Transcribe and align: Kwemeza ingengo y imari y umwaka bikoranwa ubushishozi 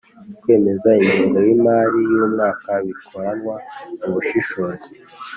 Kwemeza 0.41 0.89
ingengo 1.01 1.37
y 1.47 1.51
imari 1.57 1.99
y 2.11 2.13
umwaka 2.25 2.71
bikoranwa 2.85 3.55
ubushishozi 4.07 4.89